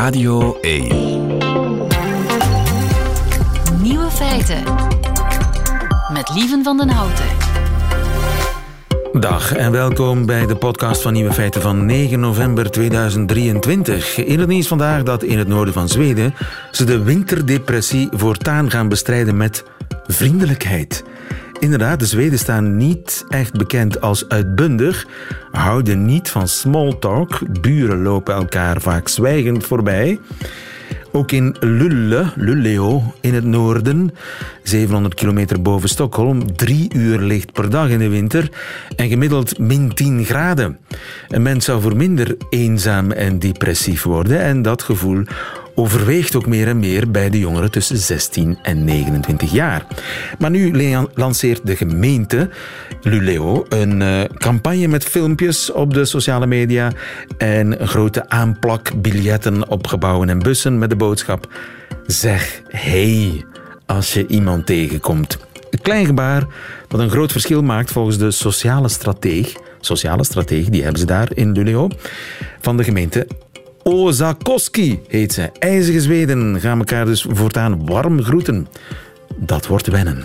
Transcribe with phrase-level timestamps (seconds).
[0.00, 0.88] Radio 1.
[3.82, 4.62] Nieuwe feiten.
[6.12, 7.24] Met Lieven van den Houten.
[9.12, 14.16] Dag en welkom bij de podcast van Nieuwe Feiten van 9 november 2023.
[14.16, 16.34] In het nieuws vandaag dat in het noorden van Zweden
[16.70, 19.64] ze de winterdepressie voortaan gaan bestrijden met
[20.06, 21.04] vriendelijkheid.
[21.60, 25.06] Inderdaad, de Zweden staan niet echt bekend als uitbundig,
[25.50, 30.18] houden niet van small talk, buren lopen elkaar vaak zwijgend voorbij.
[31.12, 34.10] Ook in Lulle, Luleå in het noorden,
[34.62, 38.50] 700 kilometer boven Stockholm, drie uur licht per dag in de winter
[38.96, 40.78] en gemiddeld min 10 graden.
[41.28, 45.24] Een mens zou voor minder eenzaam en depressief worden en dat gevoel
[45.80, 49.86] overweegt ook meer en meer bij de jongeren tussen 16 en 29 jaar.
[50.38, 50.72] Maar nu
[51.14, 52.50] lanceert de gemeente
[53.02, 56.92] Luleo een uh, campagne met filmpjes op de sociale media
[57.38, 61.48] en grote aanplakbiljetten op gebouwen en bussen met de boodschap
[62.06, 63.44] Zeg hey
[63.86, 65.38] als je iemand tegenkomt.
[65.70, 66.46] Een klein gebaar
[66.88, 71.28] dat een groot verschil maakt volgens de sociale strateeg sociale strateeg, die hebben ze daar
[71.34, 71.88] in Luleo,
[72.60, 73.26] van de gemeente
[73.82, 75.50] Ozakoski heet ze.
[75.58, 78.68] IJzige Zweden gaan elkaar dus voortaan warm groeten.
[79.36, 80.24] Dat wordt wennen.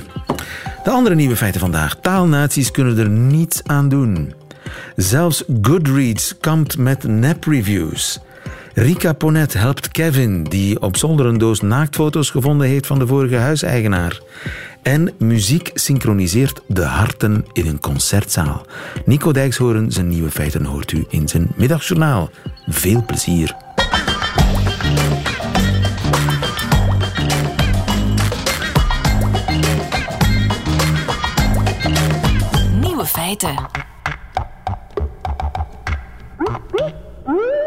[0.83, 1.95] De andere nieuwe feiten vandaag.
[2.01, 4.33] Taalnaties kunnen er niets aan doen.
[4.95, 8.19] Zelfs Goodreads kampt met nep-reviews.
[8.73, 13.35] Rika Ponet helpt Kevin, die op zolder een doos naaktfoto's gevonden heeft van de vorige
[13.35, 14.19] huiseigenaar.
[14.85, 18.65] En muziek synchroniseert de harten in een concertzaal.
[19.05, 22.29] Nico Dijkshoorn, zijn nieuwe feiten hoort u in zijn middagjournaal.
[22.65, 23.55] Veel plezier.
[32.81, 33.55] Nieuwe feiten.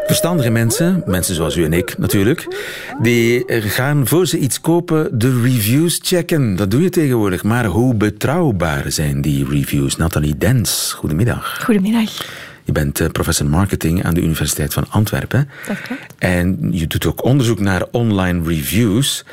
[0.09, 2.57] Verstandige mensen, mensen zoals u en ik natuurlijk,
[3.03, 6.57] die gaan voor ze iets kopen de reviews checken.
[6.57, 7.43] Dat doe je tegenwoordig.
[7.43, 9.97] Maar hoe betrouwbaar zijn die reviews?
[9.97, 11.65] Nathalie Dens, goedemiddag.
[11.65, 12.11] Goedemiddag.
[12.65, 15.49] Je bent eh, professor marketing aan de Universiteit van Antwerpen.
[15.67, 16.15] Dat klopt.
[16.19, 19.25] En je doet ook onderzoek naar online reviews.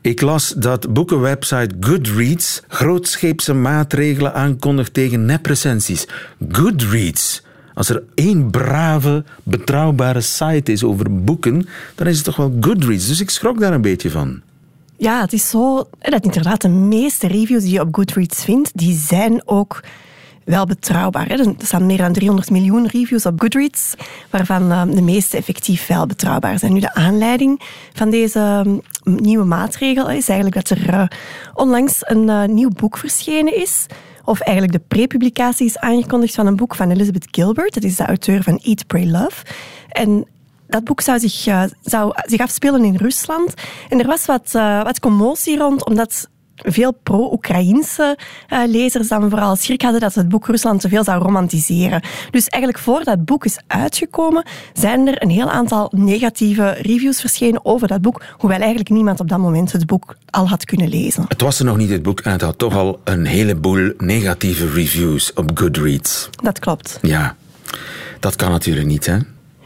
[0.00, 6.06] Ik las dat boekenwebsite Goodreads grootscheepse maatregelen aankondigt tegen neprecensies.
[6.50, 7.42] Goodreads.
[7.74, 13.08] Als er één brave, betrouwbare site is over boeken, dan is het toch wel Goodreads.
[13.08, 14.40] Dus ik schrok daar een beetje van.
[14.96, 18.96] Ja, het is zo dat inderdaad de meeste reviews die je op Goodreads vindt, die
[18.96, 19.80] zijn ook
[20.44, 21.30] wel betrouwbaar.
[21.30, 23.94] Er staan meer dan 300 miljoen reviews op Goodreads,
[24.30, 26.72] waarvan eh, de meeste effectief wel betrouwbaar zijn.
[26.72, 27.60] Nu, de aanleiding
[27.92, 31.04] van deze mm, nieuwe maatregel is eigenlijk dat er eh,
[31.54, 33.86] onlangs een eh, nieuw boek verschenen is
[34.24, 37.74] of eigenlijk de prepublicatie is aangekondigd van een boek van Elizabeth Gilbert.
[37.74, 39.44] Dat is de auteur van Eat, Pray, Love.
[39.88, 40.26] En
[40.66, 43.54] dat boek zou zich, zou zich afspelen in Rusland.
[43.88, 44.50] En er was wat,
[44.82, 46.28] wat commotie rond, omdat
[46.64, 48.18] veel pro-Oekraïnse
[48.52, 52.02] uh, lezers dan vooral schrik hadden dat het boek Rusland te veel zou romantiseren.
[52.30, 57.64] Dus eigenlijk voordat het boek is uitgekomen, zijn er een heel aantal negatieve reviews verschenen
[57.64, 61.24] over dat boek, hoewel eigenlijk niemand op dat moment het boek al had kunnen lezen.
[61.28, 64.70] Het was er nog niet het boek en het had toch al een heleboel negatieve
[64.70, 66.28] reviews op Goodreads.
[66.42, 66.98] Dat klopt.
[67.02, 67.36] Ja,
[68.20, 69.18] dat kan natuurlijk niet, hè?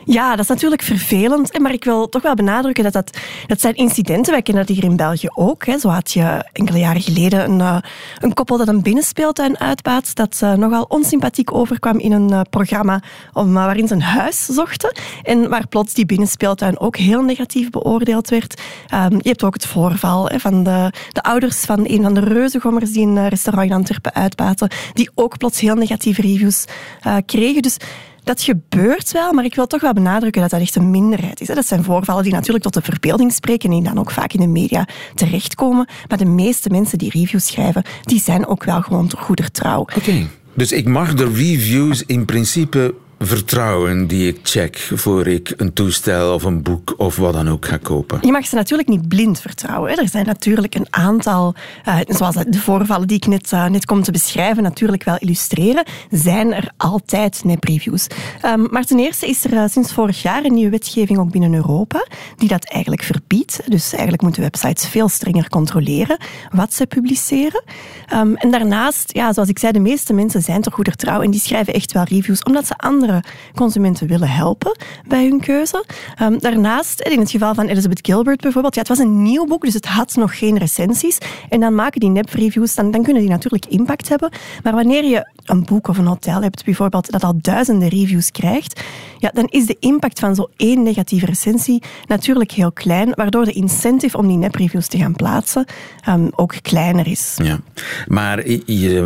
[0.08, 1.58] Ja, dat is natuurlijk vervelend.
[1.58, 4.32] Maar ik wil toch wel benadrukken dat dat, dat zijn incidenten.
[4.32, 5.66] Wij kennen dat hier in België ook.
[5.66, 5.78] Hè.
[5.78, 7.76] Zo had je enkele jaren geleden een, uh,
[8.18, 10.14] een koppel dat een binnenspeeltuin uitbaat.
[10.14, 13.02] Dat uh, nogal onsympathiek overkwam in een uh, programma
[13.32, 14.96] waarin ze een huis zochten.
[15.22, 18.60] En waar plots die binnenspeeltuin ook heel negatief beoordeeld werd.
[18.94, 22.20] Um, je hebt ook het voorval hè, van de, de ouders van een van de
[22.20, 24.70] reuzengommers die een restaurant in Antwerpen uitbaten.
[24.92, 26.64] Die ook plots heel negatieve reviews
[27.26, 27.62] kregen.
[27.62, 27.76] Dus
[28.26, 31.46] dat gebeurt wel, maar ik wil toch wel benadrukken dat dat echt een minderheid is.
[31.46, 34.40] Dat zijn voorvallen die natuurlijk tot de verbeelding spreken en die dan ook vaak in
[34.40, 35.88] de media terechtkomen.
[36.08, 39.80] Maar de meeste mensen die reviews schrijven, die zijn ook wel gewoon door goeder trouw.
[39.80, 40.26] Oké.
[40.54, 46.34] Dus ik mag de reviews in principe vertrouwen die ik check voor ik een toestel
[46.34, 48.18] of een boek of wat dan ook ga kopen.
[48.20, 49.98] Je mag ze natuurlijk niet blind vertrouwen.
[49.98, 51.54] Er zijn natuurlijk een aantal,
[51.88, 55.84] uh, zoals de voorvallen die ik net, uh, net kom te beschrijven, natuurlijk wel illustreren,
[56.10, 58.06] zijn er altijd nep-reviews.
[58.44, 61.54] Um, maar ten eerste is er uh, sinds vorig jaar een nieuwe wetgeving ook binnen
[61.54, 62.06] Europa
[62.36, 63.60] die dat eigenlijk verbiedt.
[63.66, 66.18] Dus eigenlijk moeten websites veel strenger controleren
[66.50, 67.62] wat ze publiceren.
[68.14, 71.30] Um, en daarnaast, ja, zoals ik zei, de meeste mensen zijn toch goeder trouw en
[71.30, 73.04] die schrijven echt wel reviews omdat ze andere
[73.54, 74.76] consumenten willen helpen
[75.08, 75.84] bij hun keuze.
[76.22, 79.62] Um, daarnaast, in het geval van Elizabeth Gilbert bijvoorbeeld, ja, het was een nieuw boek,
[79.62, 81.18] dus het had nog geen recensies.
[81.48, 84.30] En dan maken die nepreviews, dan, dan kunnen die natuurlijk impact hebben.
[84.62, 88.80] Maar wanneer je een boek of een hotel hebt bijvoorbeeld, dat al duizenden reviews krijgt,
[89.18, 93.52] ja, dan is de impact van zo'n één negatieve recensie natuurlijk heel klein, waardoor de
[93.52, 95.64] incentive om die nepreviews te gaan plaatsen
[96.08, 97.34] um, ook kleiner is.
[97.42, 97.60] Ja,
[98.06, 99.02] maar je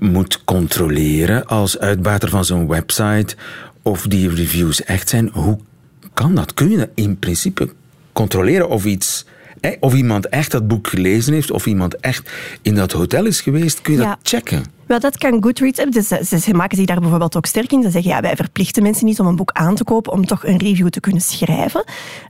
[0.00, 3.36] moet controleren als uitbater van zo'n website
[3.90, 5.30] of die reviews echt zijn.
[5.32, 5.58] Hoe
[6.14, 6.54] kan dat?
[6.54, 7.72] Kun je in principe
[8.12, 9.24] controleren of iets
[9.80, 12.30] of iemand echt dat boek gelezen heeft, of iemand echt
[12.62, 14.64] in dat hotel is geweest, kun je dat checken?
[14.86, 15.84] Wel, dat kan Goodreads.
[15.90, 16.08] Dus
[16.42, 17.82] ze, maken zich daar bijvoorbeeld ook sterk in.
[17.82, 20.46] Ze zeggen, ja, wij verplichten mensen niet om een boek aan te kopen om toch
[20.46, 21.84] een review te kunnen schrijven.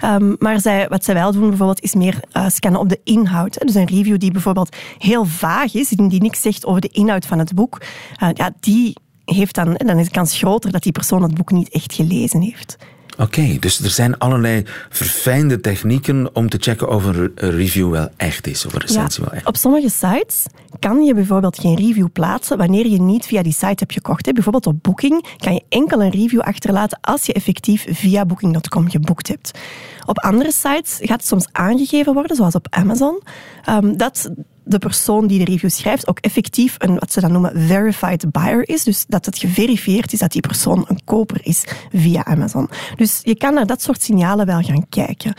[0.04, 3.58] Um, maar zij, wat zij wel doen bijvoorbeeld, is meer uh, scannen op de inhoud.
[3.60, 7.38] Dus een review die bijvoorbeeld heel vaag is, die niks zegt over de inhoud van
[7.38, 7.80] het boek,
[8.22, 8.96] uh, ja, die
[9.34, 12.40] heeft dan, dan is de kans groter dat die persoon het boek niet echt gelezen
[12.40, 12.76] heeft.
[13.18, 18.46] Oké, dus er zijn allerlei verfijnde technieken om te checken of een review wel echt
[18.46, 20.46] is, of een recensie wel echt Op sommige sites
[20.78, 24.32] kan je bijvoorbeeld geen review plaatsen wanneer je niet via die site hebt gekocht.
[24.32, 29.28] Bijvoorbeeld op Booking kan je enkel een review achterlaten als je effectief via Booking.com geboekt
[29.28, 29.58] hebt.
[30.06, 33.22] Op andere sites gaat het soms aangegeven worden, zoals op Amazon,
[33.64, 34.30] ehm, dat
[34.64, 38.68] de persoon die de review schrijft ook effectief een, wat ze dan noemen, verified buyer
[38.68, 38.84] is.
[38.84, 42.70] Dus dat het geverifieerd is dat die persoon een koper is via Amazon.
[42.96, 45.34] Dus je kan naar dat soort signalen wel gaan kijken.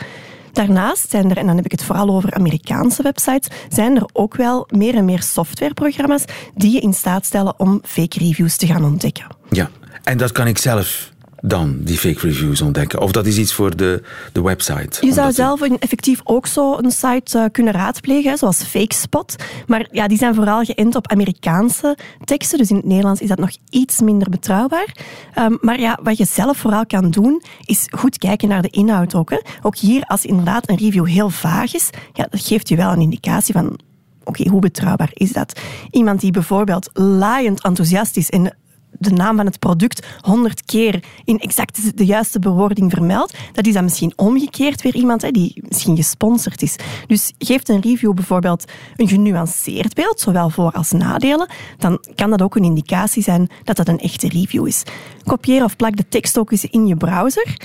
[0.52, 4.36] Daarnaast zijn er, en dan heb ik het vooral over Amerikaanse websites, zijn er ook
[4.36, 6.24] wel meer en meer softwareprogramma's
[6.54, 9.26] die je in staat stellen om fake reviews te gaan ontdekken.
[9.50, 9.70] Ja,
[10.02, 11.11] en dat kan ik zelf
[11.44, 13.00] dan die fake reviews ontdekken?
[13.00, 14.02] Of dat is iets voor de,
[14.32, 15.06] de website?
[15.06, 19.36] Je zou zelf een, effectief ook zo een site uh, kunnen raadplegen, zoals FakeSpot.
[19.66, 23.38] Maar ja, die zijn vooral geënt op Amerikaanse teksten, dus in het Nederlands is dat
[23.38, 24.96] nog iets minder betrouwbaar.
[25.38, 29.14] Um, maar ja, wat je zelf vooral kan doen, is goed kijken naar de inhoud
[29.14, 29.30] ook.
[29.30, 29.38] Hè.
[29.62, 33.00] Ook hier, als inderdaad een review heel vaag is, ja, dat geeft je wel een
[33.00, 33.78] indicatie van
[34.24, 35.60] oké, hoe betrouwbaar is dat?
[35.90, 38.56] Iemand die bijvoorbeeld laaiend enthousiast is en
[39.02, 43.74] de naam van het product honderd keer in exact de juiste bewoording vermeldt, dat is
[43.74, 46.76] dan misschien omgekeerd weer iemand hè, die misschien gesponsord is.
[47.06, 48.64] Dus geeft een review bijvoorbeeld
[48.96, 53.76] een genuanceerd beeld, zowel voor- als nadelen, dan kan dat ook een indicatie zijn dat
[53.76, 54.82] dat een echte review is.
[55.24, 57.56] Kopieer of plak de tekst ook eens in je browser.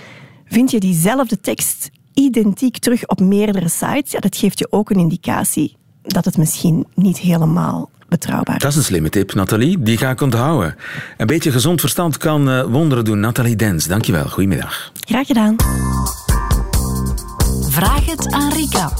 [0.45, 4.99] Vind je diezelfde tekst identiek terug op meerdere sites, ja, dat geeft je ook een
[4.99, 5.76] indicatie
[6.07, 8.59] dat het misschien niet helemaal betrouwbaar.
[8.59, 9.81] Dat is een slimme tip, Nathalie.
[9.81, 10.75] Die ga ik onthouden.
[11.17, 13.19] Een beetje gezond verstand kan uh, wonderen doen.
[13.19, 14.29] Nathalie Dens, dankjewel.
[14.29, 14.91] Goedemiddag.
[15.05, 15.55] Graag gedaan.
[17.69, 18.91] Vraag het aan Rika.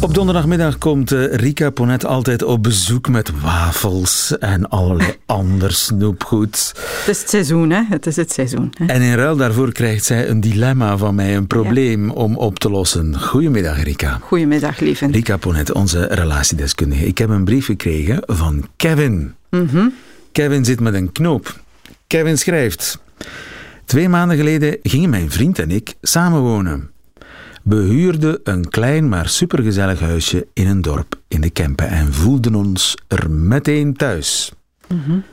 [0.00, 6.72] Op donderdagmiddag komt eh, Rika Ponet altijd op bezoek met wafels en allerlei ander snoepgoed.
[6.76, 7.82] Het is het seizoen, hè?
[7.88, 8.72] Het is het seizoen.
[8.76, 8.86] Hè?
[8.86, 12.70] En in ruil daarvoor krijgt zij een dilemma van mij, een probleem om op te
[12.70, 13.20] lossen.
[13.20, 14.18] Goedemiddag, Rika.
[14.22, 15.06] Goedemiddag, lieve.
[15.06, 17.06] Rika Ponet, onze relatiedeskundige.
[17.06, 19.34] Ik heb een brief gekregen van Kevin.
[19.50, 19.92] Mm
[20.32, 21.60] Kevin zit met een knoop.
[22.06, 22.98] Kevin schrijft...
[23.84, 26.90] Twee maanden geleden gingen mijn vriend en ik samenwonen.
[27.68, 32.54] We huurden een klein maar supergezellig huisje in een dorp in de Kempen en voelden
[32.54, 34.52] ons er meteen thuis.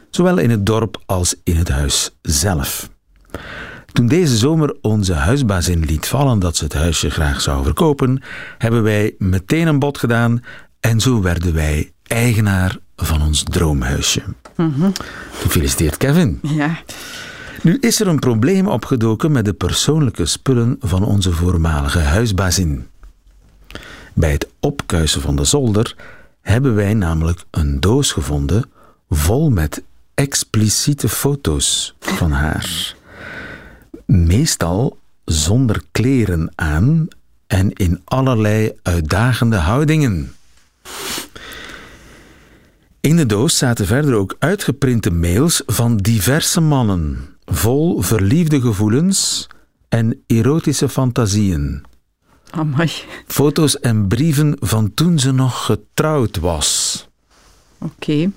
[0.09, 2.89] Zowel in het dorp als in het huis zelf.
[3.91, 8.21] Toen deze zomer onze huisbazin liet vallen dat ze het huisje graag zou verkopen,
[8.57, 10.43] hebben wij meteen een bod gedaan
[10.79, 14.23] en zo werden wij eigenaar van ons droomhuisje.
[14.55, 14.89] Mhm.
[15.31, 16.39] Gefeliciteerd, Kevin.
[16.41, 16.77] Ja.
[17.65, 22.87] Nu is er een probleem opgedoken met de persoonlijke spullen van onze voormalige huisbazin.
[24.13, 25.95] Bij het opkuisen van de zolder
[26.41, 28.69] hebben wij namelijk een doos gevonden
[29.09, 32.95] vol met expliciete foto's van haar.
[34.05, 37.07] Meestal zonder kleren aan
[37.47, 40.35] en in allerlei uitdagende houdingen.
[42.99, 49.47] In de doos zaten verder ook uitgeprinte mails van diverse mannen vol verliefde gevoelens
[49.89, 51.83] en erotische fantasieën.
[52.49, 52.91] Amai.
[53.27, 57.07] Foto's en brieven van toen ze nog getrouwd was.
[57.77, 58.31] Oké.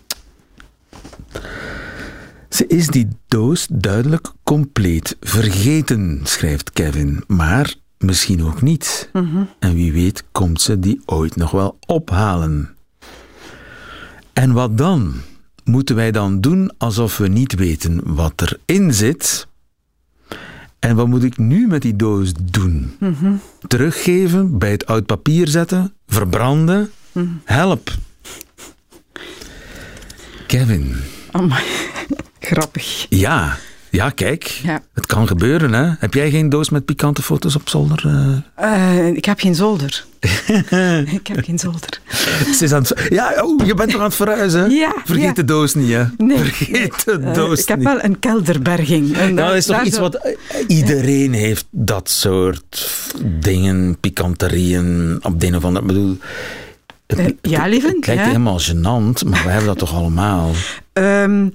[2.48, 7.24] Ze is die doos duidelijk compleet vergeten, schrijft Kevin.
[7.26, 9.10] Maar misschien ook niet.
[9.58, 12.76] En wie weet komt ze die ooit nog wel ophalen.
[14.32, 15.14] En wat dan?
[15.68, 19.46] Moeten wij dan doen alsof we niet weten wat erin zit?
[20.78, 22.98] En wat moet ik nu met die doos doen?
[23.66, 26.90] Teruggeven, bij het oud papier zetten, verbranden?
[27.44, 27.94] Help.
[30.46, 30.96] Kevin.
[31.30, 31.64] Amai.
[32.40, 33.06] Grappig.
[33.08, 33.58] Ja,
[33.90, 34.42] ja, kijk.
[34.44, 34.80] Ja.
[34.94, 35.90] Het kan gebeuren, hè?
[35.98, 38.02] Heb jij geen doos met pikante foto's op zolder?
[38.56, 38.98] eh?
[39.06, 40.04] Eh, ik heb geen zolder.
[41.18, 42.00] ik heb geen zolder.
[42.54, 43.06] Ze is aan het...
[43.08, 44.70] Ja, oh, je bent toch aan het verhuizen?
[44.74, 45.32] Ja, Vergeet ja.
[45.32, 46.04] de doos niet, hè?
[46.16, 47.86] Nee, Vergeet de Eh, doos ik heb niet.
[47.86, 49.16] wel een kelderberging.
[49.16, 50.34] En Nou, dat is toch iets wat...
[50.66, 52.90] Iedereen heeft dat soort
[53.40, 55.86] dingen, pikanterieën, op de een of andere...
[55.86, 56.16] Ik bedoel...
[57.06, 58.26] Het, ja, het- lieverd, Het lijkt ja.
[58.28, 60.50] helemaal gênant, maar we hebben dat toch allemaal.
[60.92, 61.48] Ehm,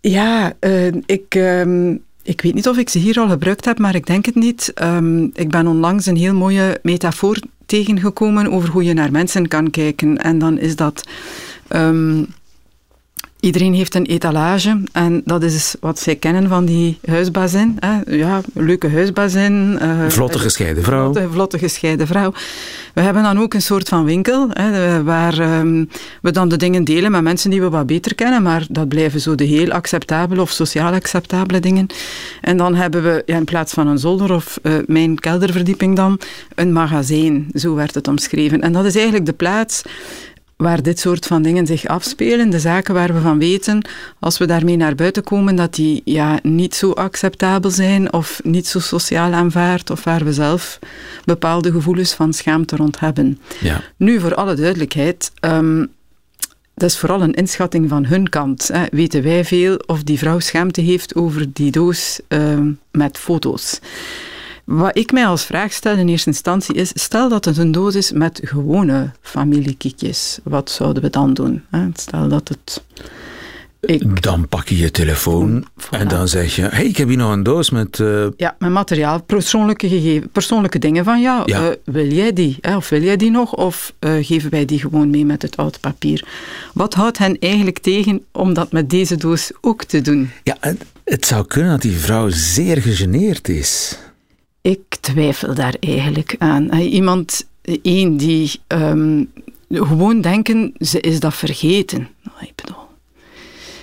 [0.00, 3.94] ja, eh, ik, ehm, ik weet niet of ik ze hier al gebruikt heb, maar
[3.94, 4.72] ik denk het niet.
[4.74, 9.70] Ehm, ik ben onlangs een heel mooie metafoor tegengekomen over hoe je naar mensen kan
[9.70, 10.16] kijken.
[10.18, 11.08] En dan is dat...
[11.68, 12.22] ehm,
[13.40, 17.76] Iedereen heeft een etalage en dat is wat zij kennen van die huisbazin.
[17.78, 18.16] Hè.
[18.16, 19.78] Ja, leuke huisbazin.
[19.80, 21.12] eh, Vlotte gescheiden vrouw.
[21.12, 22.32] Vlotte, vlotte gescheiden vrouw.
[22.94, 25.84] We hebben dan ook een soort van winkel hè, waar ehm,
[26.22, 29.20] we dan de dingen delen met mensen die we wat beter kennen, maar dat blijven
[29.20, 31.86] zo de heel acceptabele of sociaal acceptabele dingen.
[32.40, 36.20] En dan hebben we ja, in plaats van een zolder of eh, mijn kelderverdieping dan
[36.54, 37.48] een magazijn.
[37.54, 38.60] Zo werd het omschreven.
[38.60, 39.82] En dat is eigenlijk de plaats
[40.60, 43.82] waar dit soort van dingen zich afspelen, de zaken waar we van weten,
[44.18, 48.66] als we daarmee naar buiten komen, dat die ja, niet zo acceptabel zijn of niet
[48.66, 50.78] zo sociaal aanvaard, of waar we zelf
[51.24, 53.38] bepaalde gevoelens van schaamte rond hebben.
[53.60, 53.82] Ja.
[53.96, 55.86] Nu, voor alle duidelijkheid, ehm,
[56.74, 58.68] dat is vooral een inschatting van hun kant.
[58.72, 58.84] Hè.
[58.90, 63.80] Weten wij veel of die vrouw schaamte heeft over die doos ehm, met foto's?
[64.70, 67.94] Wat ik mij als vraag stel in eerste instantie is, stel dat het een doos
[67.94, 71.62] is met gewone familiekiekjes, wat zouden we dan doen?
[71.94, 72.82] Stel dat het...
[73.80, 75.88] Ik, Dan pak je je telefoon Voilà.
[75.90, 76.62] en dan zeg je...
[76.62, 78.00] hey, ik heb hier nog een doos met...
[78.00, 81.44] eh, ja, met materiaal, persoonlijke, gegeven, persoonlijke dingen van Ja.
[81.46, 82.56] eh, wil jij die?
[82.60, 82.76] Hè?
[82.76, 83.54] Of wil jij die nog?
[83.54, 86.24] Of eh, geven wij die gewoon mee met het oud papier?
[86.74, 90.30] Wat houdt hen eigenlijk tegen om dat met deze doos ook te doen?
[90.42, 93.98] Ja, het, het zou kunnen dat die vrouw zeer gegeneerd is.
[94.62, 96.72] Ik twijfel daar eigenlijk aan.
[96.72, 97.46] Iemand,
[97.82, 99.24] één die ehm,
[99.70, 102.08] gewoon denken, ze is dat vergeten.
[102.40, 102.82] Ik bedoel,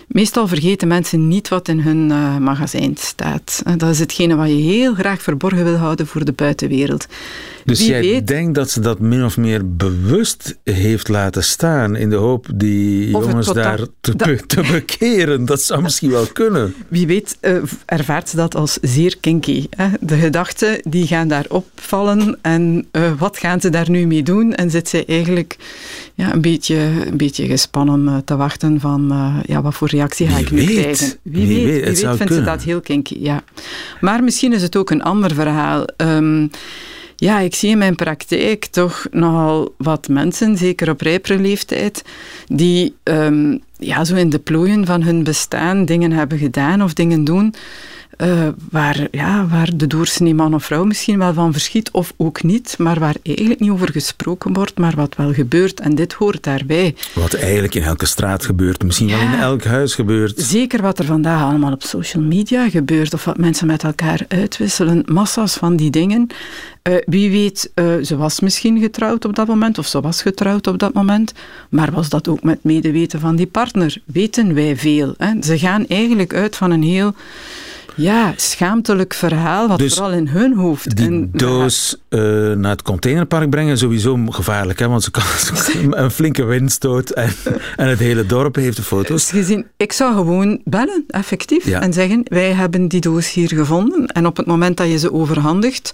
[0.08, 3.62] meestal vergeten mensen niet wat in hun eh, magazijn staat.
[3.66, 7.08] Eh, Dat is hetgene wat je heel graag verborgen wil houden voor de buitenwereld.
[7.68, 11.96] Dus Wie jij weet- denkt dat ze dat min of meer bewust heeft laten staan
[11.96, 15.46] in de hoop die Of jongens daar te, dat- be- te bekeren.
[15.46, 16.74] Dat zou misschien wel kunnen.
[16.88, 17.56] Wie weet eh,
[17.86, 19.66] ervaart ze dat als zeer kinky.
[19.70, 19.88] Hè?
[20.02, 24.54] De gedachten die gaan daar opvallen en eh, wat gaan ze daar nu mee doen?
[24.54, 25.56] En zit zij eigenlijk
[26.16, 26.76] ja, een, beetje,
[27.08, 29.14] een beetje gespannen eh, te wachten van
[29.46, 31.14] ja, wat voor reactie ga ik nu krijgen?
[31.22, 32.46] Wie Wie, weet, weet, wie het weet zou vindt kunnen.
[32.52, 33.44] ze dat heel kinky, ja.
[34.02, 35.86] Maar misschien is het ook een ander verhaal.
[35.98, 36.48] Ehm,
[37.20, 42.04] ja, ik zie in mijn praktijk toch nogal wat mensen, zeker op rijpere leeftijd,
[42.48, 47.24] die ehm, ja, zo in de plooien van hun bestaan dingen hebben gedaan of dingen
[47.24, 47.54] doen.
[48.18, 52.44] Eh, waar, ja, waar de doorsnee man of vrouw misschien wel van verschiet, of ook
[52.44, 55.80] niet, maar waar eigenlijk niet over gesproken wordt, maar wat wel gebeurt.
[55.80, 56.96] En dit hoort daarbij.
[57.14, 58.84] Wat eigenlijk in elke straat gebeurt.
[58.84, 60.40] Misschien wel in elk huis gebeurt.
[60.40, 65.04] Zeker wat er vandaag allemaal op social media gebeurt, of wat mensen met elkaar uitwisselen,
[65.06, 66.28] massa's van die dingen.
[66.82, 70.68] Eh, wie weet, eh, ze was misschien getrouwd op dat moment, of ze was getrouwd
[70.68, 71.34] op dat moment,
[71.70, 73.98] maar was dat ook met medeweten van die partner?
[74.06, 75.14] Weten wij veel.
[75.18, 75.32] Hè?
[75.42, 77.14] Ze gaan eigenlijk uit van een heel
[77.98, 80.96] ja, schaamtelijk verhaal, wat Dus vooral in hun hoofd.
[80.96, 82.20] Die en- doos eh,
[82.52, 84.88] naar het containerpark brengen, sowieso gevaarlijk, hè?
[84.88, 85.24] want ze kan
[86.04, 87.30] een flinke windstoot en,
[87.76, 89.30] en het hele dorp heeft de foto's.
[89.30, 91.82] Dus gezien, ik zou gewoon bellen, effectief, Ja.
[91.82, 94.06] en zeggen, wij hebben die doos hier gevonden.
[94.08, 95.94] En op het moment dat je ze overhandigt,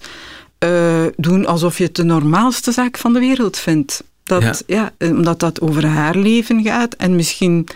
[0.57, 0.69] eh,
[1.15, 4.03] doen alsof je het de normaalste zaak van de wereld vindt.
[4.23, 4.91] Dat, ja.
[4.99, 7.67] omdat dat over haar leven gaat en misschien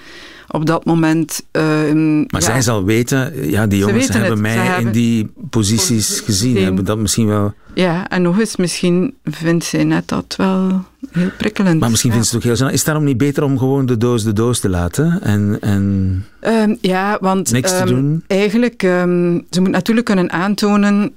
[0.48, 1.46] op dat moment...
[1.52, 4.40] eh, Maar ja, zij zal weten, ja, die jongens hebben het.
[4.40, 6.58] mij Zij in hebben die posities gezien.
[6.64, 7.54] hebben dat misschien wel...
[7.74, 11.80] Ja, en nog eens, misschien vindt zij net dat wel heel prikkelend.
[11.80, 12.16] Maar misschien ja.
[12.16, 12.74] vindt ze het ook heel snel.
[12.74, 16.26] Is het daarom niet beter om gewoon de doos de doos te laten en, en
[16.48, 18.24] Ehm, ja, want niks te ehm, doen?
[18.28, 21.16] Eigenlijk, ehm, ze moet natuurlijk kunnen aantonen.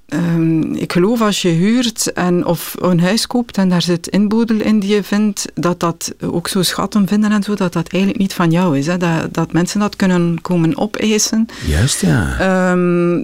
[0.73, 4.81] ik geloof als je huurt en of een huis koopt en daar zit inboedel in
[4.81, 8.35] die je vindt, dat dat ook zo schatten vinden en zo, dat dat eigenlijk niet
[8.35, 8.87] van jou is.
[8.87, 8.97] Hè?
[8.97, 11.47] Dat, dat mensen dat kunnen komen opeisen.
[11.67, 12.75] Juist, ja.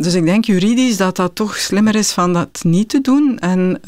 [0.00, 3.38] Dus ik denk juridisch dat dat toch slimmer is van dat niet te doen.
[3.38, 3.80] En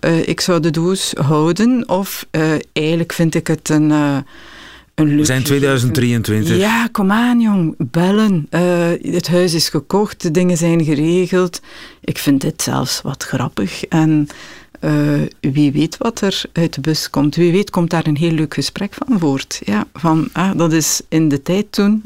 [0.00, 1.88] eh, ik zou de doos houden.
[1.88, 4.16] Of eh, eigenlijk vind ik het een, eh,
[4.94, 6.56] een We zijn 2023.
[6.56, 8.46] Ja, kom aan jong, bellen.
[8.50, 8.60] Uh,
[9.02, 11.60] het huis is gekocht, de dingen zijn geregeld.
[12.00, 13.84] Ik vind dit zelfs wat grappig.
[13.84, 14.28] En
[14.80, 17.36] uh, wie weet wat er uit de bus komt.
[17.36, 19.60] Wie weet komt daar een heel leuk gesprek van voort.
[19.64, 22.02] Ja, van, ah, dat is in de tijd toen.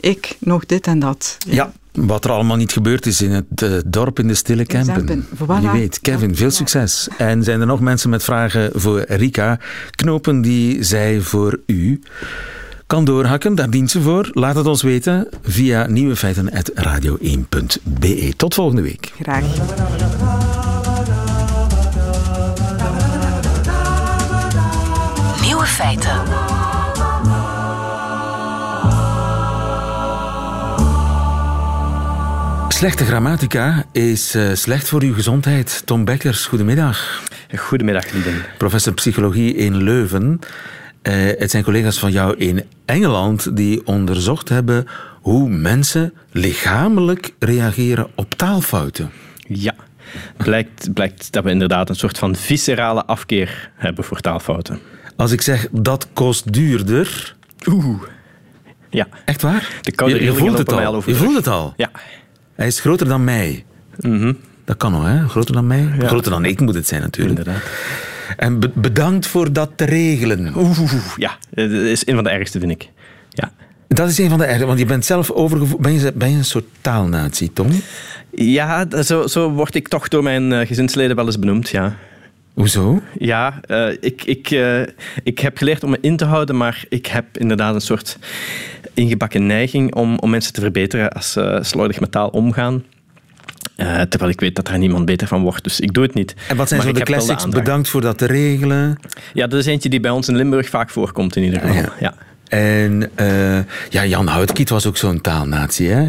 [0.00, 1.36] Ik nog dit en dat.
[1.46, 1.72] ja.
[1.92, 5.26] Wat er allemaal niet gebeurd is in het uh, dorp in de Stille Kempen.
[5.34, 5.62] Voilà.
[5.62, 7.08] Je weet, Kevin, veel succes.
[7.16, 9.58] En zijn er nog mensen met vragen voor Rika?
[9.90, 12.00] Knopen die zij voor u
[12.88, 14.30] kan doorhakken, daar dient ze voor.
[14.32, 18.32] Laat het ons weten via nieuwefeiten.radio1.be.
[18.36, 19.12] Tot volgende week.
[19.20, 19.44] Graag.
[25.42, 26.37] Nieuwe feiten.
[32.78, 35.82] Slechte grammatica is uh, slecht voor uw gezondheid.
[35.84, 37.22] Tom Bekkers, goedemiddag.
[37.56, 38.42] Goedemiddag, Lieden.
[38.58, 40.38] Professor psychologie in Leuven.
[41.02, 44.86] Uh, het zijn collega's van jou in Engeland die onderzocht hebben
[45.20, 49.10] hoe mensen lichamelijk reageren op taalfouten.
[49.46, 49.74] Ja,
[50.36, 54.80] blijkt, blijkt dat we inderdaad een soort van viscerale afkeer hebben voor taalfouten.
[55.16, 57.36] Als ik zeg dat kost duurder.
[57.66, 58.02] Oeh.
[58.90, 59.06] Ja.
[59.24, 59.68] Echt waar?
[59.80, 61.02] De koude je, je voelt het al.
[61.06, 61.74] Je voelt het al.
[61.76, 61.90] Ja.
[62.58, 63.64] Hij is groter dan mij.
[64.00, 65.28] Mm Dat kan nog, hè?
[65.28, 65.88] Groter dan mij?
[65.98, 67.38] Groter dan ik moet het zijn, natuurlijk.
[67.38, 67.62] Inderdaad.
[68.36, 70.52] En bedankt voor dat te regelen.
[70.56, 72.88] Oeh, ja, dat is een van de ergste, vind ik.
[73.28, 73.52] Ja.
[73.88, 75.82] Dat is een van de ergste, want je bent zelf overgevoerd.
[75.82, 77.68] Ben je, ben je een soort taalnatie, Tom?
[78.30, 81.96] Ja, zo, zo word ik toch door mijn uh, gezinsleden wel eens benoemd, ja.
[82.54, 83.02] Hoezo?
[83.18, 84.80] Ja, uh, ik, ik, uh,
[85.22, 88.18] ik heb geleerd om me in te houden, maar ik heb inderdaad een soort
[88.98, 92.84] ingebakken neiging om, om mensen te verbeteren als ze slordig met taal omgaan.
[93.76, 96.34] Uh, terwijl ik weet dat er niemand beter van wordt, dus ik doe het niet.
[96.48, 97.44] En wat zijn zo de classics?
[97.44, 98.98] De Bedankt voor dat te regelen.
[99.32, 101.76] Ja, dat is eentje die bij ons in Limburg vaak voorkomt in ieder geval.
[101.76, 101.92] Ja.
[102.00, 102.14] ja.
[102.48, 105.88] En uh, ja, Jan Houtkiet was ook zo'n taalnatie.
[105.88, 106.08] Hè?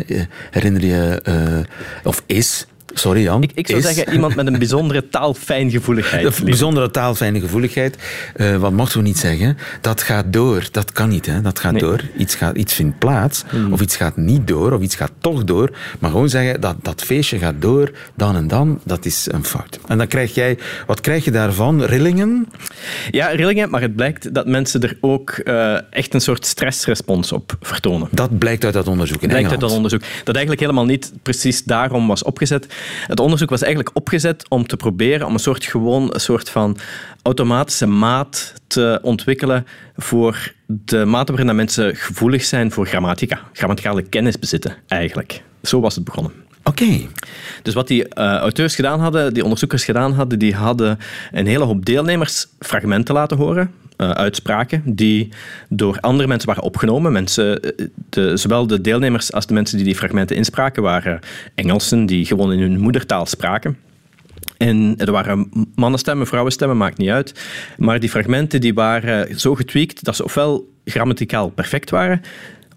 [0.52, 1.66] Herinner je, uh,
[2.04, 3.44] of is, Sorry Jan.
[3.44, 6.40] Ik, ik zou zeggen iemand met een bijzondere taalfijngevoeligheid.
[6.40, 7.98] Een bijzondere taalfijngevoeligheid.
[8.36, 9.58] Uh, wat mochten we niet zeggen?
[9.82, 10.68] Dat gaat door.
[10.72, 11.26] Dat kan niet.
[11.26, 11.42] Hè?
[11.42, 11.82] Dat gaat nee.
[11.82, 12.02] door.
[12.18, 13.44] Iets, gaat, iets vindt plaats.
[13.50, 13.74] Hmm.
[13.74, 14.72] Of iets gaat niet door.
[14.72, 15.72] Of iets gaat toch door.
[16.00, 17.92] Maar gewoon zeggen dat dat feestje gaat door.
[18.16, 18.80] Dan en dan.
[18.84, 19.80] Dat is een fout.
[19.88, 20.58] En dan krijg jij...
[20.88, 21.84] Wat krijg je daarvan?
[21.84, 22.48] Rillingen?
[23.12, 23.70] Ja, rillingen.
[23.70, 28.08] Maar het blijkt dat mensen er ook uh, echt een soort stressrespons op vertonen.
[28.12, 30.02] Dat blijkt uit dat onderzoek in blijkt uit dat onderzoek.
[30.24, 32.68] Dat eigenlijk helemaal niet precies daarom was opgezet.
[33.08, 36.78] Het onderzoek was eigenlijk opgezet om te proberen om een soort gewoon een soort van
[37.22, 39.66] automatische maat te ontwikkelen
[39.98, 43.40] voor de mate waarin mensen gevoelig zijn voor grammatica.
[43.54, 45.44] Grammaticale kennis bezitten, eigenlijk.
[45.62, 46.32] Zo was het begonnen.
[46.64, 47.08] Oké.
[47.62, 51.00] Dus wat die uh, auteurs gedaan hadden, die onderzoekers gedaan hadden, die hadden
[51.32, 55.30] een hele hoop deelnemers fragmenten laten horen, uh, uitspraken, die
[55.70, 57.12] door andere mensen waren opgenomen.
[57.12, 61.20] Mensen, eh, de, zowel de deelnemers als de mensen die die fragmenten inspraken waren
[61.56, 63.78] Engelsen die gewoon in hun moedertaal spraken.
[64.58, 67.42] En er waren mannenstemmen, vrouwenstemmen, maakt niet uit.
[67.78, 72.22] Maar die fragmenten die waren zo getweakt dat ze ofwel grammaticaal perfect waren,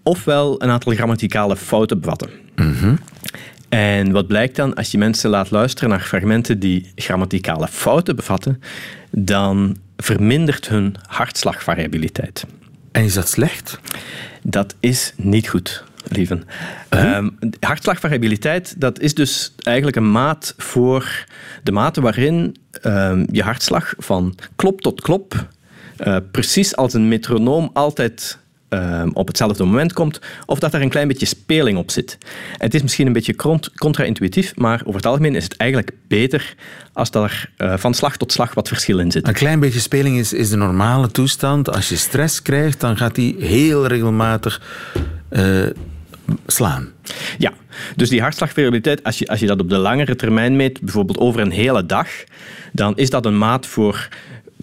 [0.03, 2.29] ofwel een aantal grammaticale fouten bevatten.
[2.55, 2.97] Mm
[3.73, 4.73] en wat blijkt dan?
[4.73, 8.61] Als je mensen laat luisteren naar fragmenten die grammaticale fouten bevatten,
[9.11, 12.45] dan vermindert hun hartslagvariabiliteit.
[12.91, 13.79] En is dat slecht?
[14.41, 16.43] Dat is niet goed, lieven.
[16.89, 17.15] Huh?
[17.15, 21.25] Um, hartslagvariabiliteit, dat is dus eigenlijk een maat voor
[21.63, 25.47] de mate waarin um, je hartslag van klop tot klop,
[25.97, 28.37] uh, precies als een metronoom altijd
[28.73, 32.17] uh, op hetzelfde moment komt, of dat er een klein beetje speling op zit.
[32.57, 33.35] Het is misschien een beetje
[33.75, 36.55] contra-intuïtief, maar over het algemeen is het eigenlijk beter
[36.93, 39.27] als er uh, van slag tot slag wat verschil in zit.
[39.27, 41.69] Een klein beetje speling is, is de normale toestand.
[41.69, 44.61] Als je stress krijgt, dan gaat die heel regelmatig
[45.29, 45.65] uh,
[46.47, 46.91] slaan.
[47.37, 47.53] Ja,
[47.95, 51.41] dus die hartslagvariabiliteit, als je, als je dat op de langere termijn meet, bijvoorbeeld over
[51.41, 52.07] een hele dag,
[52.71, 54.09] dan is dat een maat voor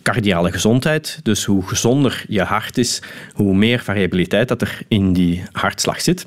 [0.03, 1.21] cardiale gezondheid.
[1.23, 3.03] Dus hoe gezonder je hart is,
[3.35, 6.27] hoe meer variabiliteit dat er in die hartslag zit.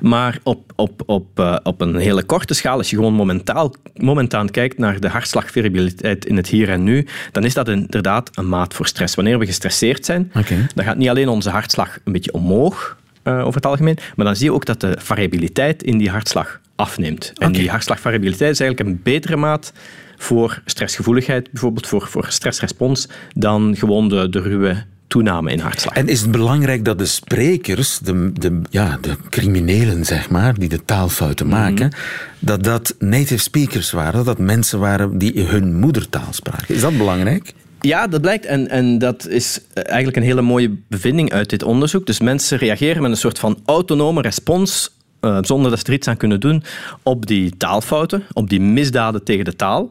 [0.00, 4.50] Maar op, op, op, uh, op een hele korte schaal, als je gewoon momentaal, momentaan
[4.50, 8.74] kijkt naar de hartslagvariabiliteit in het hier en nu, dan is dat inderdaad een maat
[8.74, 9.14] voor stress.
[9.14, 10.66] Wanneer we gestresseerd zijn, okay.
[10.74, 14.36] dan gaat niet alleen onze hartslag een beetje omhoog, uh, over het algemeen, maar dan
[14.36, 17.32] zie je ook dat de variabiliteit in die hartslag afneemt.
[17.34, 17.60] En okay.
[17.60, 19.72] die hartslagvariabiliteit is eigenlijk een betere maat
[20.18, 25.94] voor stressgevoeligheid, bijvoorbeeld voor, voor stressrespons, dan gewoon de, de ruwe toename in hartslag.
[25.94, 30.68] En is het belangrijk dat de sprekers, de, de, ja, de criminelen zeg maar, die
[30.68, 31.56] de taalfouten Mhm.
[31.56, 32.38] maken, mm -hmm.
[32.38, 36.74] dat dat native speakers waren, dat dat mensen waren die hun moedertaal spraken?
[36.74, 37.54] Is dat belangrijk?
[37.80, 38.46] Ja, dat blijkt.
[38.46, 42.06] En, en dat is eigenlijk een hele mooie bevinding uit dit onderzoek.
[42.06, 46.08] Dus mensen reageren met een soort van autonome respons uh, zonder dat ze er iets
[46.08, 46.62] aan kunnen doen,
[47.02, 49.90] op die taalfouten, op die misdaden tegen de taal,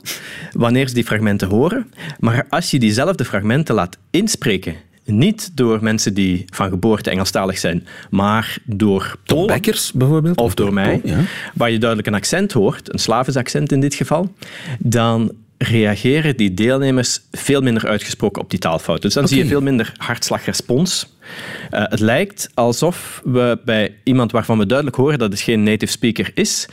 [0.52, 1.92] wanneer ze die fragmenten horen.
[2.20, 7.88] Maar als je diezelfde fragmenten laat inspreken, niet door mensen die van geboorte Engelstalig zijn,
[8.10, 10.38] maar door Tom Beckers bijvoorbeeld?
[10.38, 11.02] Of door mij,
[11.54, 14.34] waar je duidelijk een accent hoort, een Slavisch accent in dit geval,
[14.80, 19.06] dan reageren die deelnemers veel minder uitgesproken op die taalfouten.
[19.06, 21.16] Dus dan zie je veel minder hartslagrespons.
[21.72, 25.92] Uh, het lijkt alsof we bij iemand waarvan we duidelijk horen dat het geen native
[25.92, 26.68] speaker is,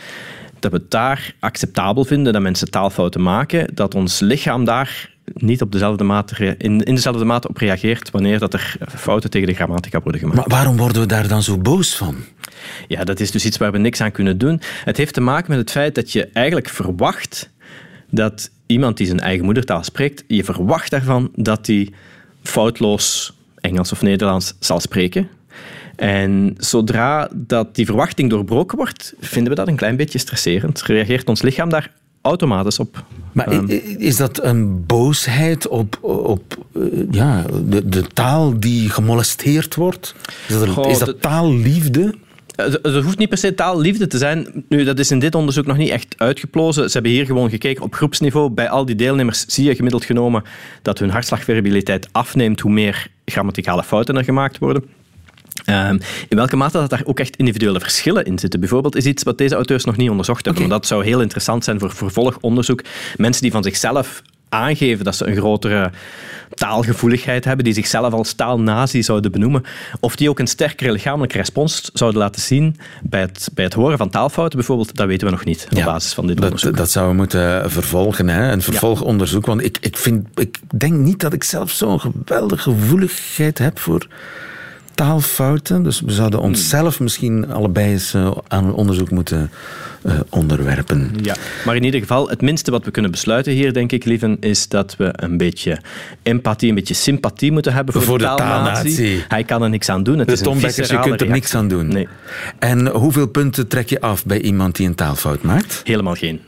[0.58, 5.62] dat we het daar acceptabel vinden dat mensen taalfouten maken, dat ons lichaam daar niet
[5.62, 9.54] op dezelfde mate, in, in dezelfde mate op reageert wanneer dat er fouten tegen de
[9.54, 10.38] grammatica worden gemaakt.
[10.38, 12.16] Maar waarom worden we daar dan zo boos van?
[12.88, 14.60] Ja, dat is dus iets waar we niks aan kunnen doen.
[14.84, 17.50] Het heeft te maken met het feit dat je eigenlijk verwacht
[18.14, 21.88] dat iemand die zijn eigen moedertaal spreekt, je verwacht daarvan dat hij
[22.42, 25.28] foutloos Engels of Nederlands zal spreken.
[25.96, 30.82] En zodra dat die verwachting doorbroken wordt, vinden we dat een klein beetje stresserend.
[30.82, 33.04] Reageert ons lichaam daar automatisch op.
[33.32, 33.66] Maar ehm,
[33.98, 40.14] is dat een boosheid op, op eh, ja, de, de taal die gemolesteerd wordt?
[40.48, 42.14] Is dat, is dat taalliefde?
[42.54, 44.64] Het hoeft niet per se taalliefde te zijn.
[44.68, 46.86] Nu, dat is in dit onderzoek nog niet echt uitgeplozen.
[46.86, 48.50] Ze hebben hier gewoon gekeken op groepsniveau.
[48.50, 50.42] Bij al die deelnemers zie je gemiddeld genomen
[50.82, 54.84] dat hun hartslagvariabiliteit afneemt hoe meer grammaticale fouten er gemaakt worden.
[55.64, 59.22] Ehm, in welke mate dat daar ook echt individuele verschillen in zitten, bijvoorbeeld, is iets
[59.22, 60.64] wat deze auteurs nog niet onderzocht hebben.
[60.64, 60.78] Okay.
[60.78, 62.82] dat zou heel interessant zijn voor vervolgonderzoek.
[63.16, 64.22] Mensen die van zichzelf
[64.54, 65.90] aangeven dat ze een grotere
[66.54, 69.62] taalgevoeligheid hebben, die zichzelf als taalnazi zouden benoemen,
[70.00, 73.98] of die ook een sterkere lichamelijke respons zouden laten zien bij het, bij het horen
[73.98, 76.76] van taalfouten bijvoorbeeld, dat weten we nog niet op basis van dit dat, onderzoek.
[76.76, 78.52] Dat zouden we moeten vervolgen, hè?
[78.52, 83.58] een vervolgonderzoek, want ik, ik, vind, ik denk niet dat ik zelf zo'n geweldige gevoeligheid
[83.58, 84.06] heb voor
[84.94, 85.82] taalfouten.
[85.82, 86.48] Dus we zouden hmm.
[86.48, 89.50] onszelf misschien allebei eens uh, aan een onderzoek moeten
[90.02, 91.10] uh, onderwerpen.
[91.22, 94.36] Ja, maar in ieder geval, het minste wat we kunnen besluiten hier, denk ik, lieven,
[94.40, 95.78] is dat we een beetje
[96.22, 99.24] empathie, een beetje sympathie moeten hebben voor, voor de, taalnatie.
[99.28, 100.18] Hij kan er niks aan doen.
[100.18, 101.88] Het de Beckers, je kunt er niks aan doen.
[101.88, 102.08] Nee.
[102.58, 105.80] En hoeveel punten trek je af bij iemand die een taalfout maakt?
[105.84, 106.40] Helemaal geen.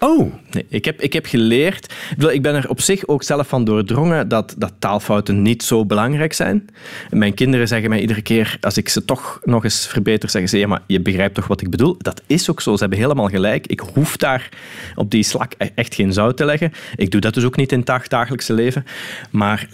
[0.00, 0.32] Oh.
[0.50, 1.94] Nee, ik, heb, ik heb geleerd,
[2.30, 6.32] ik ben er op zich ook zelf van doordrongen dat, dat taalfouten niet zo belangrijk
[6.32, 6.68] zijn.
[7.10, 10.58] Mijn kinderen zeggen mij iedere keer, als ik ze toch nog eens verbeter, zeggen ze,
[10.58, 11.96] ja, maar je begrijpt toch wat ik bedoel?
[11.98, 13.66] Dat is ook zo, ze hebben helemaal gelijk.
[13.66, 14.48] Ik hoef daar
[14.94, 16.72] op die slak e-, echt geen zout te leggen.
[16.96, 18.84] Ik doe dat dus ook niet in het dagelijkse leven.
[19.30, 19.68] Maar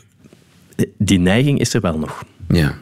[0.98, 2.24] die neiging is er wel nog.
[2.48, 2.74] Ja.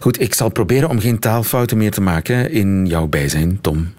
[0.00, 3.92] Goed, ik zal proberen om geen taalfouten meer te maken in jouw bijzijn, Tom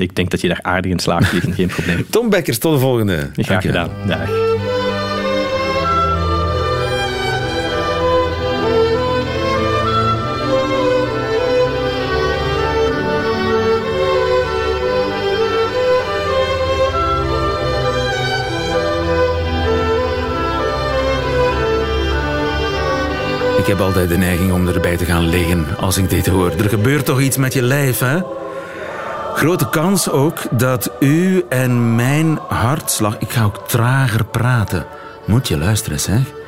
[0.00, 2.06] ik denk dat je daar aardig in slaagt, geen probleem.
[2.10, 3.30] Tom Bekkers, tot de volgende.
[3.36, 3.90] Graag gedaan.
[4.06, 4.28] Dag.
[23.58, 26.50] Ik heb altijd de neiging om erbij te gaan liggen als ik dit hoor.
[26.58, 28.18] Er gebeurt toch iets met je lijf, hè?
[29.34, 33.18] Grote kans ook dat u en mijn hartslag...
[33.18, 34.86] Ik ga ook trager praten.
[35.26, 36.39] Moet je luisteren, zeg.